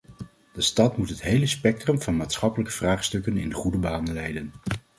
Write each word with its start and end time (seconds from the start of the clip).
De 0.53 0.61
stad 0.61 0.97
moet 0.97 1.09
het 1.09 1.21
hele 1.21 1.45
spectrum 1.45 2.01
van 2.01 2.17
maatschappelijke 2.17 2.73
vraagstukken 2.73 3.37
in 3.37 3.53
goede 3.53 3.77
banen 3.77 4.13
leiden. 4.13 4.53